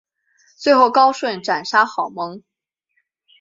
[0.57, 2.41] 最后高顺斩杀郝萌。